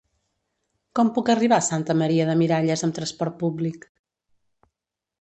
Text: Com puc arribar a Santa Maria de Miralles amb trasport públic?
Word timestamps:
Com 0.99 1.11
puc 1.17 1.29
arribar 1.33 1.59
a 1.59 1.67
Santa 1.67 1.97
Maria 2.01 2.27
de 2.31 2.39
Miralles 2.41 2.87
amb 2.91 2.99
trasport 2.99 3.41
públic? 3.45 3.89